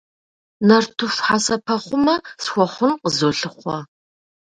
Нартыху 0.67 1.21
хьэсэпэхъумэ 1.25 2.15
схуэхъун 2.43 2.91
къызолъыхъуэ. 3.01 3.77